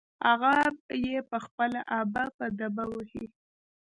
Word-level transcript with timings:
هغه 0.27 0.53
يې 1.05 1.17
په 1.29 1.37
خپله 1.45 1.79
ابه 1.99 2.23
په 2.37 2.45
دبه 2.59 2.83
وهي. 2.93 3.25